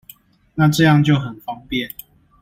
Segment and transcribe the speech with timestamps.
[0.55, 1.87] 那這樣就很方便